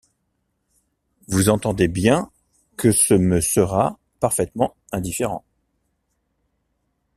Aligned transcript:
Vous 1.27 1.49
entendez 1.49 1.87
bien 1.87 2.31
que 2.75 2.91
ce 2.91 3.13
me 3.13 3.39
sera 3.39 3.99
parfaitement 4.19 4.75
indifférent. 4.91 5.45